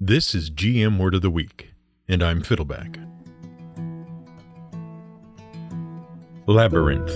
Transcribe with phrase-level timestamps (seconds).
[0.00, 1.72] This is GM Word of the Week,
[2.06, 3.04] and I'm Fiddleback.
[6.46, 7.10] Labyrinth.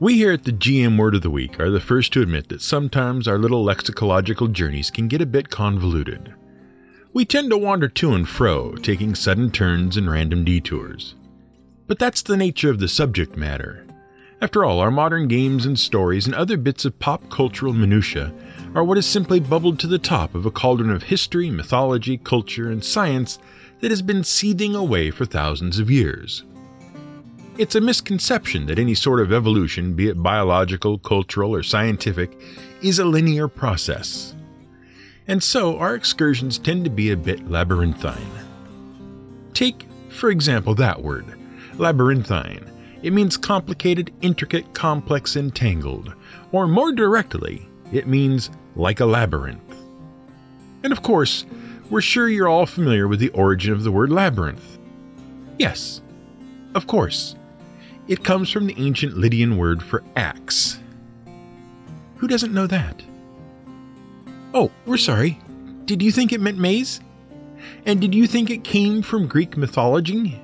[0.00, 2.62] We here at the GM Word of the Week are the first to admit that
[2.62, 6.32] sometimes our little lexicological journeys can get a bit convoluted.
[7.12, 11.14] We tend to wander to and fro, taking sudden turns and random detours.
[11.86, 13.86] But that's the nature of the subject matter.
[14.40, 18.32] After all, our modern games and stories and other bits of pop cultural minutiae
[18.74, 22.70] are what has simply bubbled to the top of a cauldron of history, mythology, culture,
[22.70, 23.38] and science
[23.80, 26.44] that has been seething away for thousands of years.
[27.56, 32.36] It's a misconception that any sort of evolution, be it biological, cultural, or scientific,
[32.82, 34.34] is a linear process.
[35.28, 38.30] And so our excursions tend to be a bit labyrinthine.
[39.54, 41.26] Take, for example, that word,
[41.76, 42.68] labyrinthine.
[43.02, 46.12] It means complicated, intricate, complex, entangled.
[46.50, 49.60] Or more directly, it means like a labyrinth.
[50.82, 51.44] And of course,
[51.90, 54.78] we're sure you're all familiar with the origin of the word labyrinth.
[55.58, 56.00] Yes,
[56.74, 57.36] of course.
[58.08, 60.78] It comes from the ancient Lydian word for axe.
[62.16, 63.02] Who doesn't know that?
[64.52, 65.40] Oh, we're sorry.
[65.84, 67.00] Did you think it meant maze?
[67.86, 70.40] And did you think it came from Greek mythology?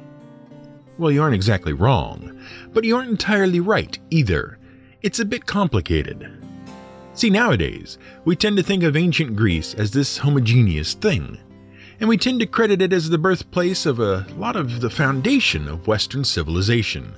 [0.99, 2.39] Well, you aren't exactly wrong,
[2.73, 4.59] but you aren't entirely right either.
[5.03, 6.40] It's a bit complicated.
[7.13, 11.39] See, nowadays, we tend to think of ancient Greece as this homogeneous thing,
[11.99, 15.69] and we tend to credit it as the birthplace of a lot of the foundation
[15.69, 17.13] of Western civilization.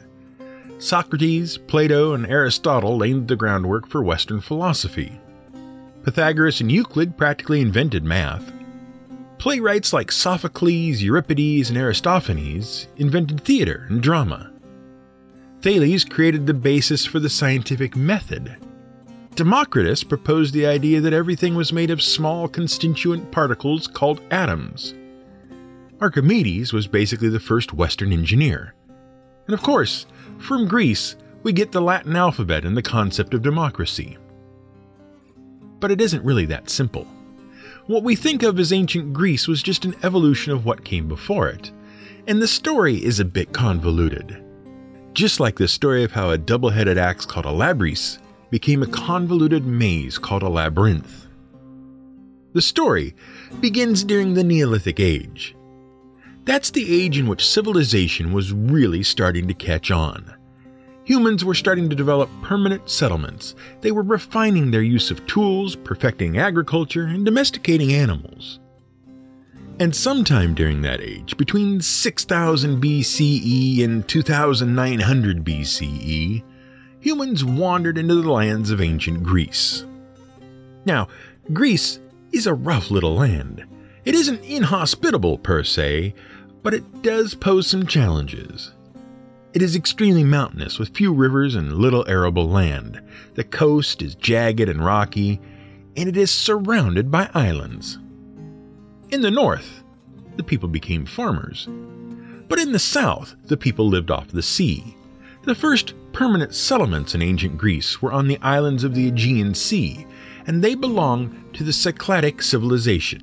[0.78, 5.20] Socrates, Plato, and Aristotle laid the groundwork for Western philosophy.
[6.02, 8.52] Pythagoras and Euclid practically invented math.
[9.38, 14.50] Playwrights like Sophocles, Euripides, and Aristophanes invented theater and drama.
[15.60, 18.56] Thales created the basis for the scientific method
[19.34, 24.94] Democritus proposed the idea that everything was made of small constituent particles called atoms.
[26.02, 28.74] Archimedes was basically the first Western engineer.
[29.46, 30.04] And of course,
[30.38, 34.18] from Greece, we get the Latin alphabet and the concept of democracy.
[35.80, 37.06] But it isn't really that simple.
[37.86, 41.48] What we think of as ancient Greece was just an evolution of what came before
[41.48, 41.72] it,
[42.26, 44.44] and the story is a bit convoluted.
[45.14, 48.18] Just like the story of how a double headed axe called a labrys
[48.52, 51.26] became a convoluted maze called a labyrinth.
[52.52, 53.14] The story
[53.60, 55.56] begins during the Neolithic Age.
[56.44, 60.34] That's the age in which civilization was really starting to catch on.
[61.04, 63.54] Humans were starting to develop permanent settlements.
[63.80, 68.60] They were refining their use of tools, perfecting agriculture, and domesticating animals.
[69.80, 76.42] And sometime during that age, between 6000 BCE and 2900 BCE,
[77.02, 79.84] humans wandered into the lands of ancient Greece.
[80.84, 81.08] Now,
[81.52, 81.98] Greece
[82.30, 83.64] is a rough little land.
[84.04, 86.14] It isn't inhospitable per se,
[86.62, 88.72] but it does pose some challenges.
[89.52, 93.02] It is extremely mountainous with few rivers and little arable land.
[93.34, 95.40] The coast is jagged and rocky,
[95.96, 97.98] and it is surrounded by islands.
[99.10, 99.82] In the north,
[100.36, 101.68] the people became farmers.
[102.48, 104.96] But in the south, the people lived off the sea.
[105.44, 110.06] The first permanent settlements in ancient Greece were on the islands of the Aegean Sea,
[110.46, 113.22] and they belonged to the Cycladic civilization.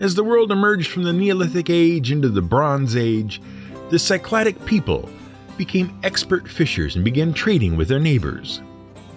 [0.00, 3.42] As the world emerged from the Neolithic Age into the Bronze Age,
[3.90, 5.10] the Cycladic people
[5.58, 8.62] became expert fishers and began trading with their neighbors.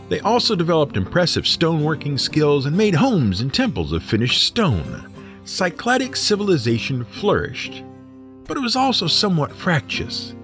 [0.10, 5.10] They also developed impressive stoneworking skills and made homes and temples of finished stone.
[5.46, 7.84] Cycladic civilization flourished,
[8.44, 10.36] but it was also somewhat fractious.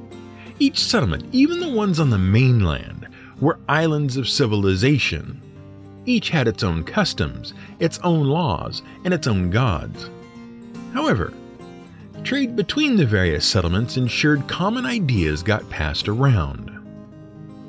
[0.57, 3.07] Each settlement, even the ones on the mainland,
[3.41, 5.41] were islands of civilization.
[6.05, 10.09] Each had its own customs, its own laws, and its own gods.
[10.93, 11.33] However,
[12.23, 16.71] trade between the various settlements ensured common ideas got passed around.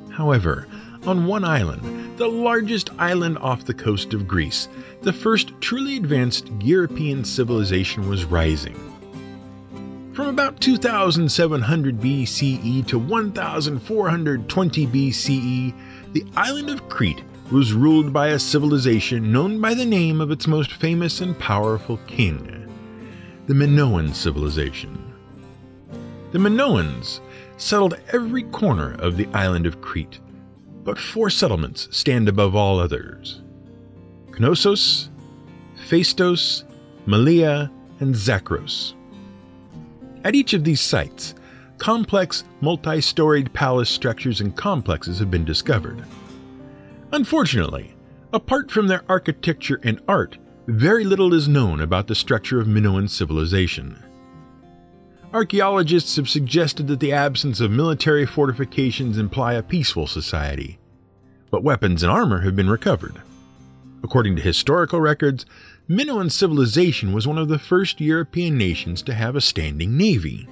[0.09, 0.67] However,
[1.05, 4.69] on one island, the largest island off the coast of Greece,
[5.01, 8.96] the first truly advanced European civilization was rising.
[10.17, 15.73] From about 2700 BCE to 1420 BCE,
[16.13, 17.21] the island of Crete
[17.51, 21.99] was ruled by a civilization known by the name of its most famous and powerful
[22.07, 22.67] king,
[23.45, 25.13] the Minoan civilization.
[26.31, 27.19] The Minoans
[27.57, 30.19] settled every corner of the island of Crete,
[30.83, 33.43] but four settlements stand above all others
[34.39, 35.11] Knossos,
[35.87, 36.63] Phaistos,
[37.05, 37.69] Malia,
[37.99, 38.96] and Zakros.
[40.27, 41.35] At each of these sites,
[41.77, 46.03] complex, multi storied palace structures and complexes have been discovered.
[47.13, 47.95] Unfortunately,
[48.33, 50.37] apart from their architecture and art,
[50.67, 54.03] very little is known about the structure of Minoan civilization.
[55.31, 60.77] Archaeologists have suggested that the absence of military fortifications imply a peaceful society,
[61.51, 63.21] but weapons and armor have been recovered.
[64.03, 65.45] According to historical records,
[65.89, 70.45] Minoan civilization was one of the first European nations to have a standing navy.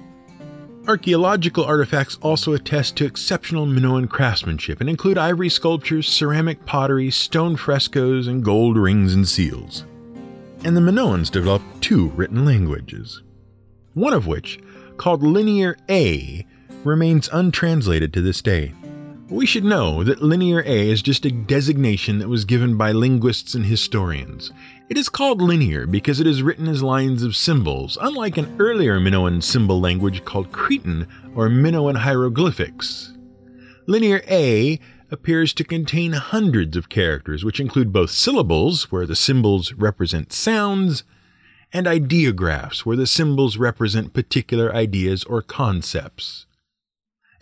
[0.88, 7.54] Archaeological artifacts also attest to exceptional Minoan craftsmanship and include ivory sculptures, ceramic pottery, stone
[7.54, 9.84] frescoes, and gold rings and seals.
[10.64, 13.22] And the Minoans developed two written languages,
[13.92, 14.58] one of which,
[14.96, 16.46] called Linear A,
[16.82, 18.72] remains untranslated to this day.
[19.28, 23.56] We should know that Linear A is just a designation that was given by linguists
[23.56, 24.52] and historians.
[24.88, 29.00] It is called linear because it is written as lines of symbols, unlike an earlier
[29.00, 33.14] Minoan symbol language called Cretan or Minoan hieroglyphics.
[33.88, 34.78] Linear A
[35.10, 41.02] appears to contain hundreds of characters, which include both syllables, where the symbols represent sounds,
[41.72, 46.46] and ideographs, where the symbols represent particular ideas or concepts.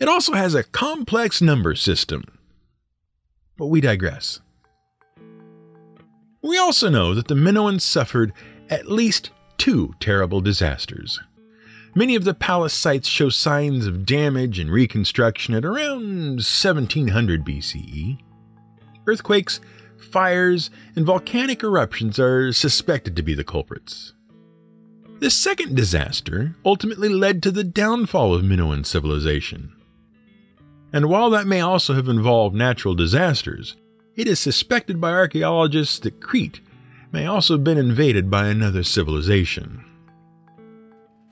[0.04, 2.24] It also has a complex number system.
[3.56, 4.38] But we digress.
[6.42, 8.34] We also know that the Minoans suffered
[8.68, 11.18] at least two terrible disasters.
[11.94, 18.18] Many of the palace sites show signs of damage and reconstruction at around 1700 BCE.
[19.06, 19.58] Earthquakes,
[19.96, 24.12] fires, and volcanic eruptions are suspected to be the culprits.
[25.20, 29.73] The second disaster ultimately led to the downfall of Minoan civilization.
[30.94, 33.74] And while that may also have involved natural disasters,
[34.14, 36.60] it is suspected by archaeologists that Crete
[37.10, 39.84] may also have been invaded by another civilization.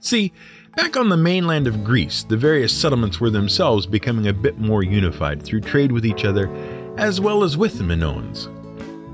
[0.00, 0.32] See,
[0.74, 4.82] back on the mainland of Greece, the various settlements were themselves becoming a bit more
[4.82, 6.50] unified through trade with each other
[6.96, 8.48] as well as with the Minoans.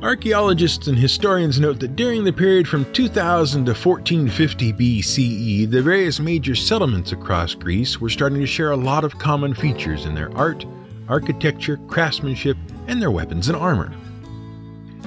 [0.02, 6.20] Archaeologists and historians note that during the period from 2000 to 1450 BCE, the various
[6.20, 10.32] major settlements across Greece were starting to share a lot of common features in their
[10.36, 10.64] art,
[11.08, 12.56] architecture, craftsmanship,
[12.86, 13.92] and their weapons and armor.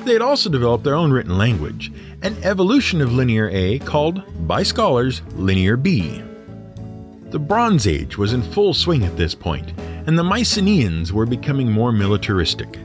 [0.04, 4.62] They had also developed their own written language, an evolution of Linear A called, by
[4.62, 6.22] scholars, Linear B.
[7.30, 9.72] The Bronze Age was in full swing at this point,
[10.06, 12.78] and the Mycenaeans were becoming more militaristic.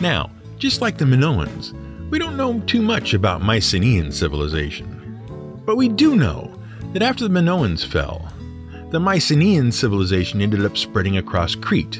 [0.00, 1.72] Now, just like the Minoans,
[2.10, 5.62] we don't know too much about Mycenaean civilization.
[5.64, 6.58] But we do know
[6.92, 8.32] that after the Minoans fell,
[8.90, 11.98] the Mycenaean civilization ended up spreading across Crete,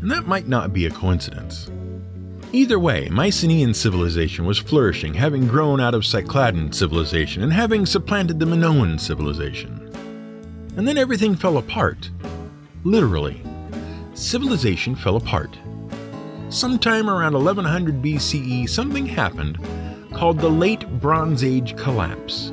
[0.00, 1.70] and that might not be a coincidence.
[2.52, 8.38] Either way, Mycenaean civilization was flourishing, having grown out of Cycladean civilization and having supplanted
[8.38, 9.90] the Minoan civilization.
[10.76, 12.10] And then everything fell apart.
[12.84, 13.42] Literally.
[14.14, 15.58] Civilization fell apart.
[16.50, 19.58] Sometime around 1100 BCE, something happened
[20.12, 22.52] called the Late Bronze Age Collapse.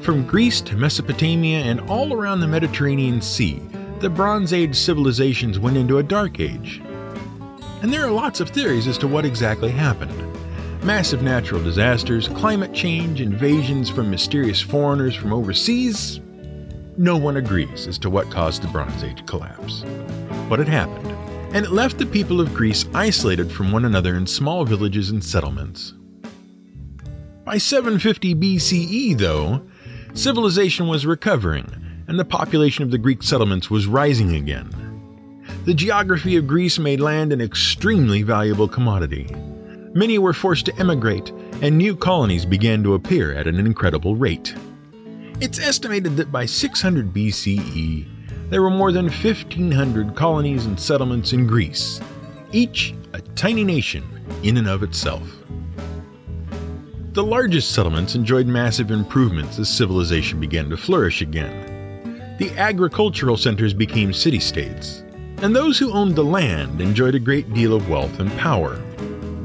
[0.00, 3.62] From Greece to Mesopotamia and all around the Mediterranean Sea,
[4.00, 6.82] the Bronze Age civilizations went into a Dark Age.
[7.82, 10.12] And there are lots of theories as to what exactly happened.
[10.84, 16.20] Massive natural disasters, climate change, invasions from mysterious foreigners from overseas.
[16.98, 19.82] No one agrees as to what caused the Bronze Age collapse.
[20.48, 21.15] But it happened,
[21.52, 25.22] and it left the people of Greece isolated from one another in small villages and
[25.22, 25.94] settlements.
[27.44, 29.62] By 750 BCE, though,
[30.14, 34.70] civilization was recovering and the population of the Greek settlements was rising again.
[35.64, 39.28] The geography of Greece made land an extremely valuable commodity.
[39.94, 41.30] Many were forced to emigrate,
[41.62, 44.54] and new colonies began to appear at an incredible rate.
[45.40, 48.06] It's estimated that by 600 BCE,
[48.48, 52.00] there were more than 1,500 colonies and settlements in Greece,
[52.52, 54.04] each a tiny nation
[54.42, 55.22] in and of itself.
[57.12, 61.66] The largest settlements enjoyed massive improvements as civilization began to flourish again
[62.38, 65.04] the agricultural centers became city states,
[65.38, 68.76] and those who owned the land enjoyed a great deal of wealth and power.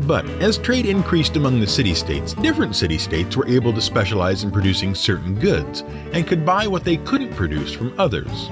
[0.06, 4.44] But as trade increased among the city states, different city states were able to specialize
[4.44, 8.50] in producing certain goods and could buy what they couldn't produce from others.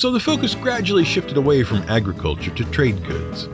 [0.00, 3.50] So the focus gradually shifted away from agriculture to trade goods.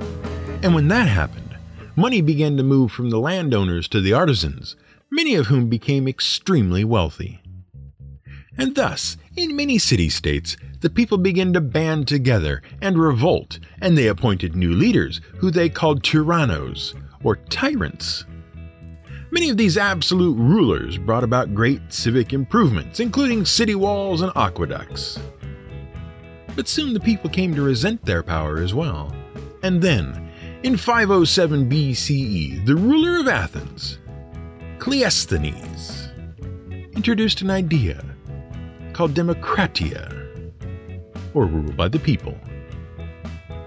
[0.62, 1.56] And when that happened,
[1.96, 4.76] money began to move from the landowners to the artisans,
[5.10, 7.42] many of whom became extremely wealthy.
[8.56, 13.98] And thus, in many city states, the people began to band together and revolt, and
[13.98, 18.24] they appointed new leaders who they called tyrannos, or tyrants.
[19.32, 25.18] Many of these absolute rulers brought about great civic improvements, including city walls and aqueducts.
[26.56, 29.14] But soon the people came to resent their power as well.
[29.62, 30.32] And then,
[30.62, 33.98] in 507 BCE, the ruler of Athens,
[34.78, 36.08] Cleisthenes
[36.96, 38.02] introduced an idea
[38.94, 40.12] called democratia,
[41.34, 42.34] or rule by the people.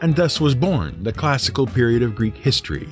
[0.02, 2.90] And thus was born the classical period of Greek history,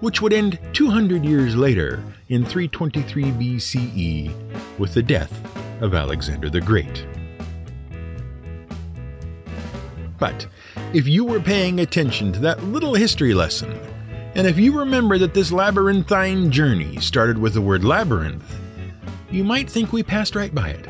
[0.00, 5.40] which would end 200 years later in 323 BCE with the death
[5.80, 7.06] of Alexander the Great.
[10.18, 10.46] But
[10.92, 13.78] if you were paying attention to that little history lesson,
[14.34, 18.56] and if you remember that this labyrinthine journey started with the word labyrinth,
[19.30, 20.86] you might think we passed right by it.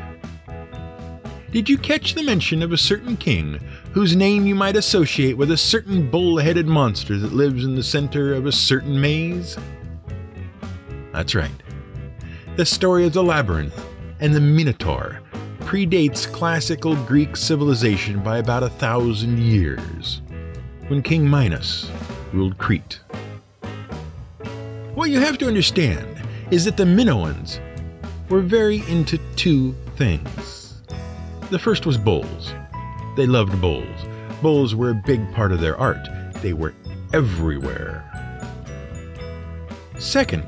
[1.51, 3.59] Did you catch the mention of a certain king
[3.91, 7.83] whose name you might associate with a certain bull headed monster that lives in the
[7.83, 9.57] center of a certain maze?
[11.11, 11.51] That's right.
[12.55, 13.83] The story of the labyrinth
[14.19, 15.21] and the Minotaur
[15.69, 20.19] predates classical Greek civilization by about a thousand years,
[20.87, 21.91] when King Minos
[22.33, 22.99] ruled Crete.
[24.95, 27.59] What you have to understand is that the Minoans
[28.29, 30.81] were very into two things.
[31.51, 32.51] The first was bulls.
[33.15, 34.07] They loved bulls.
[34.41, 36.09] Bulls were a big part of their art,
[36.41, 36.73] they were
[37.13, 38.03] everywhere.
[39.99, 40.47] Second,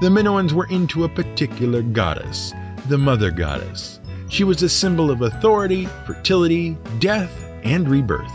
[0.00, 2.54] the Minoans were into a particular goddess,
[2.88, 4.00] the Mother Goddess.
[4.28, 8.32] She was a symbol of authority, fertility, death, and rebirth.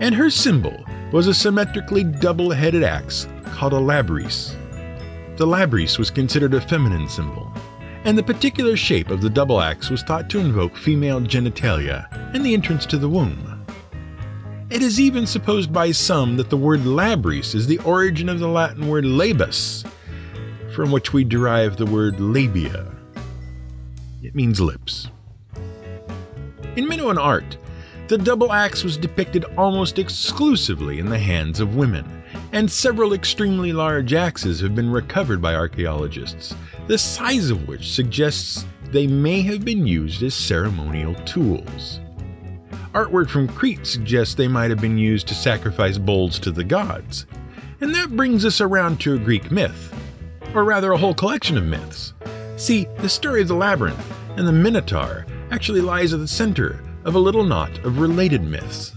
[0.00, 4.54] And her symbol was a symmetrically double headed axe called a labrys.
[5.36, 7.50] The labrys was considered a feminine symbol,
[8.04, 12.44] and the particular shape of the double axe was thought to invoke female genitalia and
[12.44, 13.64] the entrance to the womb.
[14.68, 18.48] It is even supposed by some that the word labrys is the origin of the
[18.48, 19.86] Latin word labus,
[20.74, 22.95] from which we derive the word labia.
[24.26, 25.08] It means lips.
[26.74, 27.56] In Minoan art,
[28.08, 33.72] the double axe was depicted almost exclusively in the hands of women, and several extremely
[33.72, 36.56] large axes have been recovered by archaeologists,
[36.88, 42.00] the size of which suggests they may have been used as ceremonial tools.
[42.94, 47.26] Artwork from Crete suggests they might have been used to sacrifice bulls to the gods.
[47.80, 49.94] And that brings us around to a Greek myth,
[50.52, 52.12] or rather a whole collection of myths.
[52.56, 57.14] See, the story of the labyrinth and the Minotaur actually lies at the center of
[57.14, 58.92] a little knot of related myths.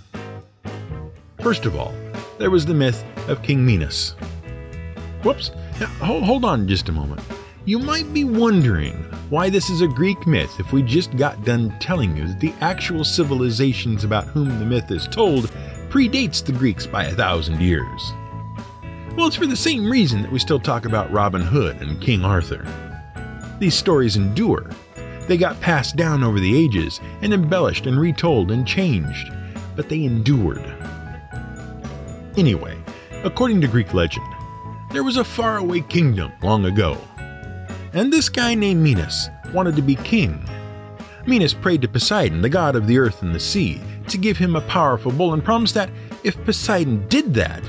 [1.41, 1.93] First of all,
[2.37, 4.11] there was the myth of King Minos.
[5.23, 7.21] Whoops, now, hold on just a moment.
[7.65, 8.95] You might be wondering
[9.29, 12.53] why this is a Greek myth if we just got done telling you that the
[12.61, 15.45] actual civilizations about whom the myth is told
[15.89, 18.13] predates the Greeks by a thousand years.
[19.15, 22.23] Well, it's for the same reason that we still talk about Robin Hood and King
[22.23, 22.65] Arthur.
[23.59, 24.69] These stories endure.
[25.29, 29.31] They got passed down over the ages and embellished and retold and changed,
[29.75, 30.65] but they endured.
[32.35, 32.75] Anyway,
[33.23, 34.25] according to Greek legend,
[34.91, 36.97] there was a faraway kingdom long ago.
[37.93, 40.43] And this guy named Minos wanted to be king.
[41.27, 44.55] Minos prayed to Poseidon, the god of the earth and the sea, to give him
[44.55, 45.91] a powerful bull and promised that
[46.23, 47.61] if Poseidon did that,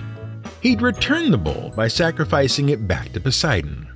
[0.63, 3.87] he'd return the bull by sacrificing it back to Poseidon.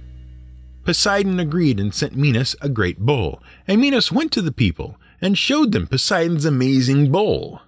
[0.84, 5.38] Poseidon agreed and sent Minos a great bull, and Minos went to the people and
[5.38, 7.62] showed them Poseidon's amazing bull.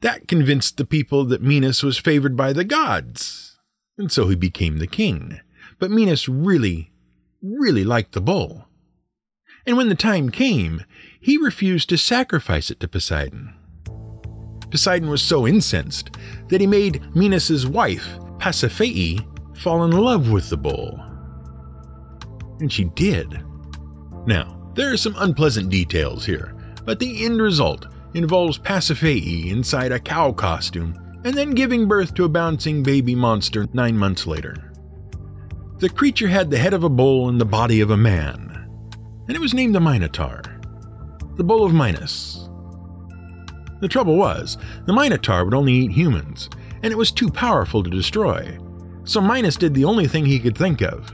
[0.00, 3.58] That convinced the people that Minos was favored by the gods,
[3.96, 5.40] and so he became the king.
[5.78, 6.92] But Minos really,
[7.42, 8.66] really liked the bull.
[9.66, 10.84] And when the time came,
[11.20, 13.54] he refused to sacrifice it to Poseidon.
[14.70, 16.10] Poseidon was so incensed
[16.48, 18.06] that he made Minos' wife,
[18.38, 19.18] Pasiphae,
[19.56, 21.07] fall in love with the bull.
[22.60, 23.42] And she did.
[24.26, 30.00] Now, there are some unpleasant details here, but the end result involves Pasiphae inside a
[30.00, 34.72] cow costume and then giving birth to a bouncing baby monster nine months later.
[35.78, 38.68] The creature had the head of a bull and the body of a man,
[39.26, 40.42] and it was named the Minotaur,
[41.36, 42.48] the Bull of Minos.
[43.80, 46.48] The trouble was, the Minotaur would only eat humans,
[46.82, 48.58] and it was too powerful to destroy,
[49.04, 51.12] so Minos did the only thing he could think of.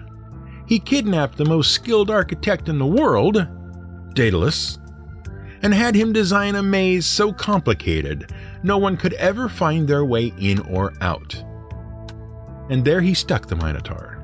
[0.67, 3.47] He kidnapped the most skilled architect in the world,
[4.15, 4.79] Daedalus,
[5.63, 10.33] and had him design a maze so complicated no one could ever find their way
[10.39, 11.35] in or out.
[12.71, 14.21] And there he stuck the Minotaur.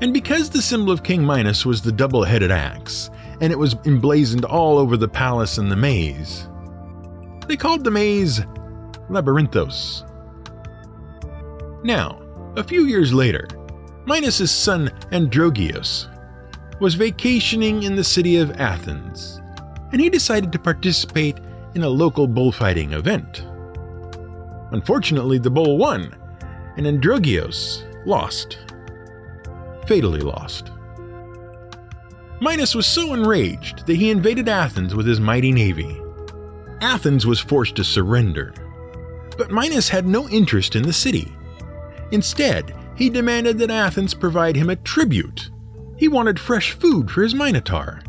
[0.00, 3.10] And because the symbol of King Minos was the double headed axe,
[3.40, 6.48] and it was emblazoned all over the palace and the maze,
[7.48, 8.40] they called the maze
[9.08, 10.04] Labyrinthos.
[11.84, 12.22] Now,
[12.56, 13.48] a few years later,
[14.06, 16.08] Minos' son Androgeos
[16.80, 19.40] was vacationing in the city of Athens
[19.94, 21.38] and he decided to participate
[21.76, 23.44] in a local bullfighting event.
[24.72, 26.12] Unfortunately, the bull won,
[26.76, 28.58] and Androgeos lost.
[29.86, 30.72] fatally lost.
[32.40, 36.02] Minos was so enraged that he invaded Athens with his mighty navy.
[36.80, 38.52] Athens was forced to surrender.
[39.38, 41.36] But Minos had no interest in the city.
[42.10, 45.50] Instead, he demanded that Athens provide him a tribute.
[45.96, 48.02] He wanted fresh food for his Minotaur.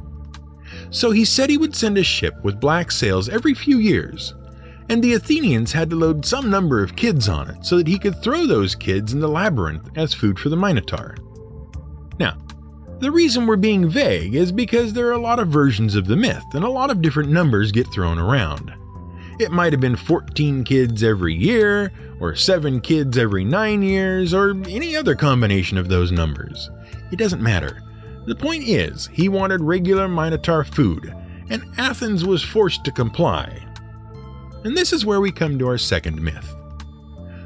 [0.89, 4.33] So he said he would send a ship with black sails every few years,
[4.89, 7.99] and the Athenians had to load some number of kids on it so that he
[7.99, 11.15] could throw those kids in the labyrinth as food for the Minotaur.
[12.19, 12.37] Now,
[12.99, 16.15] the reason we're being vague is because there are a lot of versions of the
[16.15, 18.73] myth, and a lot of different numbers get thrown around.
[19.39, 24.51] It might have been 14 kids every year, or 7 kids every 9 years, or
[24.67, 26.69] any other combination of those numbers.
[27.11, 27.81] It doesn't matter.
[28.25, 31.13] The point is, he wanted regular Minotaur food,
[31.49, 33.61] and Athens was forced to comply.
[34.63, 36.55] And this is where we come to our second myth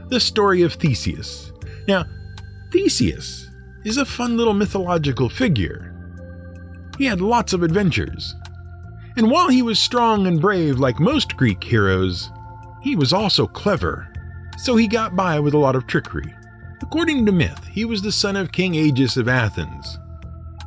[0.09, 1.53] the story of Theseus.
[1.87, 2.05] Now,
[2.71, 3.47] Theseus
[3.85, 5.93] is a fun little mythological figure.
[6.97, 8.35] He had lots of adventures.
[9.19, 12.31] And while he was strong and brave like most Greek heroes,
[12.81, 14.07] he was also clever,
[14.57, 16.33] so he got by with a lot of trickery.
[16.81, 19.99] According to myth, he was the son of King Aegeus of Athens.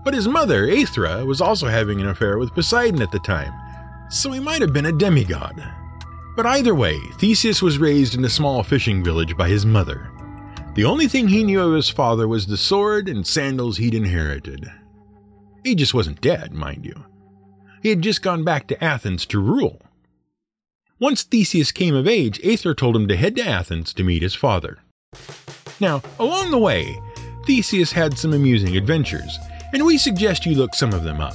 [0.05, 3.55] But his mother, Aethra, was also having an affair with Poseidon at the time,
[4.11, 5.55] so he might have been a demigod.
[6.37, 10.11] But either way, Theseus was raised in a small fishing village by his mother.
[10.75, 14.71] The only thing he knew of his father was the sword and sandals he'd inherited.
[15.65, 17.07] He just wasn't dead, mind you.
[17.83, 19.83] He had just gone back to Athens to rule.
[21.01, 24.37] Once Theseus came of age, Aethra told him to head to Athens to meet his
[24.37, 24.79] father.
[25.81, 26.97] Now, along the way,
[27.45, 29.37] Theseus had some amusing adventures,
[29.73, 31.35] and we suggest you look some of them up.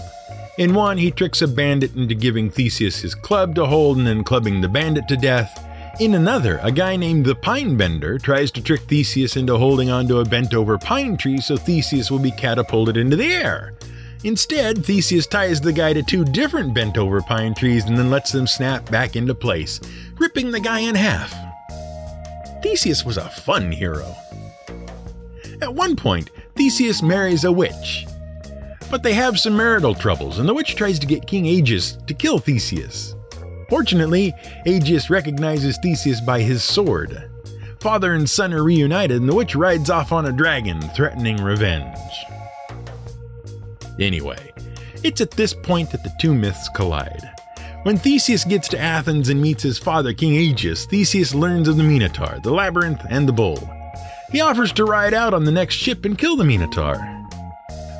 [0.57, 4.23] In one, he tricks a bandit into giving Theseus his club to hold and then
[4.23, 5.65] clubbing the bandit to death.
[5.99, 10.19] In another, a guy named the Pine Bender tries to trick Theseus into holding onto
[10.19, 13.73] a bent over pine tree so Theseus will be catapulted into the air.
[14.27, 18.29] Instead, Theseus ties the guy to two different bent over pine trees and then lets
[18.29, 19.79] them snap back into place,
[20.19, 21.33] ripping the guy in half.
[22.61, 24.13] Theseus was a fun hero.
[25.61, 28.05] At one point, Theseus marries a witch.
[28.91, 32.13] But they have some marital troubles, and the witch tries to get King Aegeus to
[32.13, 33.15] kill Theseus.
[33.69, 34.33] Fortunately,
[34.65, 37.29] Aegeus recognizes Theseus by his sword.
[37.79, 41.97] Father and son are reunited, and the witch rides off on a dragon, threatening revenge.
[43.99, 44.53] Anyway,
[45.03, 47.29] it's at this point that the two myths collide.
[47.83, 51.83] When Theseus gets to Athens and meets his father, King Aegeus, Theseus learns of the
[51.83, 53.69] Minotaur, the labyrinth, and the bull.
[54.31, 56.97] He offers to ride out on the next ship and kill the Minotaur.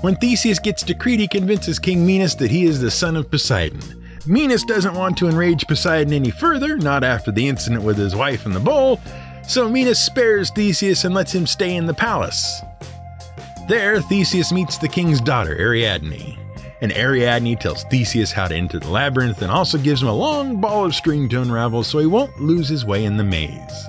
[0.01, 3.31] When Theseus gets to Crete, he convinces King Minos that he is the son of
[3.31, 8.13] Poseidon, Minos doesn't want to enrage Poseidon any further, not after the incident with his
[8.13, 8.99] wife and the bull,
[9.47, 12.61] so Minos spares Theseus and lets him stay in the palace.
[13.67, 16.37] There, Theseus meets the king's daughter, Ariadne.
[16.79, 20.61] And Ariadne tells Theseus how to enter the labyrinth and also gives him a long
[20.61, 23.87] ball of string to unravel so he won't lose his way in the maze.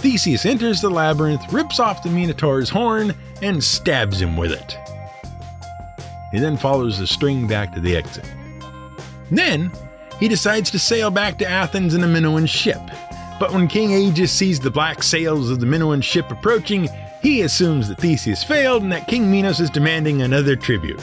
[0.00, 4.76] Theseus enters the labyrinth, rips off the Minotaur's horn, and stabs him with it.
[6.30, 8.30] He then follows the string back to the exit.
[9.30, 9.72] Then,
[10.20, 12.82] he decides to sail back to Athens in a Minoan ship.
[13.40, 16.88] But when King Aegeus sees the black sails of the Minoan ship approaching,
[17.24, 21.00] he assumes that Theseus failed and that King Minos is demanding another tribute.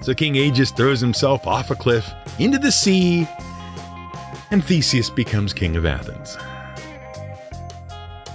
[0.00, 3.28] So King Aegeus throws himself off a cliff into the sea,
[4.50, 6.38] and Theseus becomes king of Athens.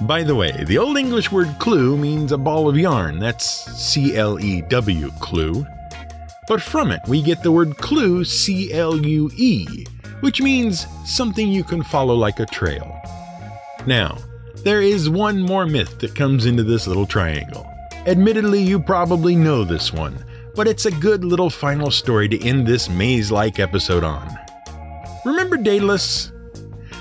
[0.02, 3.18] By the way, the Old English word clue means a ball of yarn.
[3.18, 5.66] That's C L E W, clue.
[6.48, 9.88] But from it, we get the word clue, C L U E,
[10.20, 13.02] which means something you can follow like a trail.
[13.88, 14.20] Now,
[14.68, 17.66] there is one more myth that comes into this little triangle.
[18.06, 20.22] Admittedly, you probably know this one,
[20.56, 24.30] but it's a good little final story to end this maze like episode on.
[25.24, 26.34] Remember Daedalus?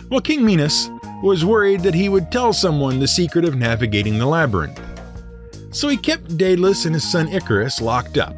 [0.09, 0.89] Well, King Minos
[1.25, 4.81] was worried that he would tell someone the secret of navigating the labyrinth.
[5.73, 8.37] So he kept Daedalus and his son Icarus locked up.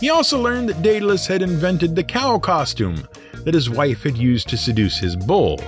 [0.00, 3.06] He also learned that Daedalus had invented the cow costume
[3.44, 5.60] that his wife had used to seduce his bull.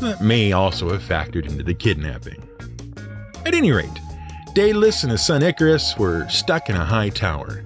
[0.00, 2.42] That may also have factored into the kidnapping.
[3.46, 3.88] At any rate,
[4.54, 7.64] Daedalus and his son Icarus were stuck in a high tower.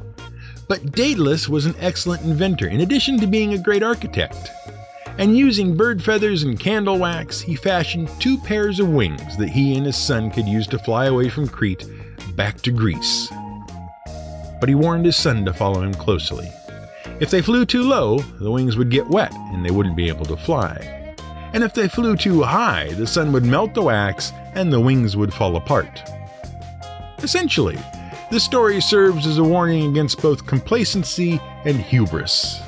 [0.68, 4.50] But Daedalus was an excellent inventor in addition to being a great architect.
[5.18, 9.76] And using bird feathers and candle wax, he fashioned two pairs of wings that he
[9.76, 11.86] and his son could use to fly away from Crete
[12.34, 13.30] back to Greece
[14.64, 16.50] but he warned his son to follow him closely.
[17.20, 20.24] If they flew too low, the wings would get wet and they wouldn't be able
[20.24, 20.93] to fly.
[21.54, 25.16] And if they flew too high, the sun would melt the wax and the wings
[25.16, 26.02] would fall apart.
[27.22, 27.78] Essentially,
[28.34, 32.60] The story serves as a warning against both complacency and hubris.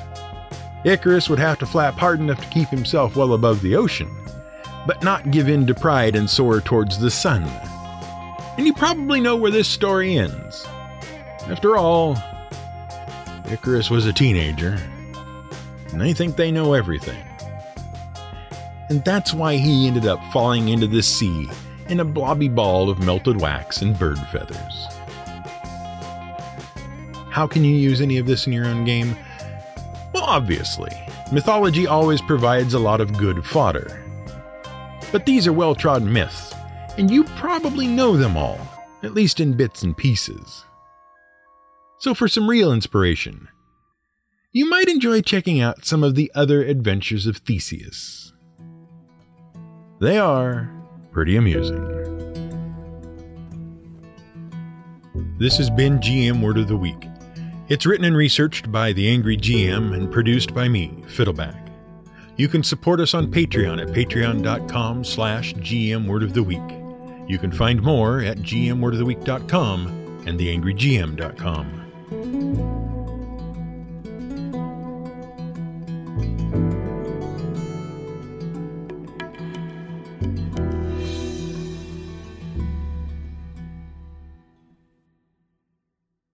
[0.85, 4.09] Icarus would have to flap hard enough to keep himself well above the ocean,
[4.85, 7.43] but not give in to pride and soar towards the sun.
[8.57, 10.65] And you probably know where this story ends.
[11.49, 12.15] After all,
[13.51, 14.77] Icarus was a teenager,
[15.91, 17.21] and they think they know everything.
[18.89, 21.49] And that's why he ended up falling into the sea
[21.89, 24.87] in a blobby ball of melted wax and bird feathers.
[27.29, 29.15] How can you use any of this in your own game?
[30.13, 30.91] Well, obviously,
[31.31, 34.03] mythology always provides a lot of good fodder.
[35.11, 36.53] But these are well trodden myths,
[36.97, 38.59] and you probably know them all,
[39.03, 40.65] at least in bits and pieces.
[41.99, 43.47] So, for some real inspiration,
[44.51, 48.33] you might enjoy checking out some of the other adventures of Theseus.
[49.99, 50.69] They are
[51.11, 51.83] pretty amusing.
[55.39, 57.07] This has been GM Word of the Week.
[57.67, 61.71] It's written and researched by the Angry GM and produced by me, Fiddleback.
[62.37, 67.29] You can support us on Patreon at patreon.com slash gmwordoftheweek.
[67.29, 71.86] You can find more at gmwordoftheweek.com and theangrygm.com.